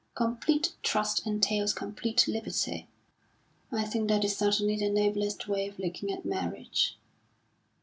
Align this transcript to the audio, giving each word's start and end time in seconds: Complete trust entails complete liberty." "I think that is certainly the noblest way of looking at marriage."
Complete 0.15 0.73
trust 0.81 1.27
entails 1.27 1.73
complete 1.75 2.27
liberty." 2.27 2.87
"I 3.71 3.83
think 3.83 4.09
that 4.09 4.23
is 4.23 4.35
certainly 4.35 4.75
the 4.75 4.89
noblest 4.89 5.47
way 5.47 5.67
of 5.69 5.77
looking 5.77 6.11
at 6.11 6.25
marriage." 6.25 6.97